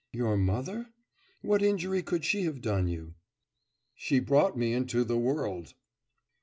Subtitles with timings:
[0.11, 0.87] 'Your mother?
[1.43, 3.13] What injury could she have done you?'
[3.93, 5.75] 'She brought me into the world.